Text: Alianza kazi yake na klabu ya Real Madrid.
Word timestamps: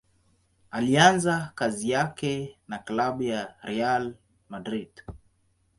Alianza 0.71 1.51
kazi 1.55 1.89
yake 1.89 2.57
na 2.67 2.79
klabu 2.79 3.23
ya 3.23 3.53
Real 3.63 4.15
Madrid. 4.49 4.89